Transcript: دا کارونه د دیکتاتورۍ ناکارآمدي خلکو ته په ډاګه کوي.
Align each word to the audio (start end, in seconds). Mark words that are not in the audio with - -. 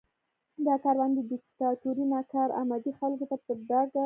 دا 0.65 0.75
کارونه 0.83 1.13
د 1.15 1.19
دیکتاتورۍ 1.31 2.05
ناکارآمدي 2.13 2.91
خلکو 2.99 3.25
ته 3.29 3.35
په 3.45 3.51
ډاګه 3.69 3.89
کوي. 3.93 3.99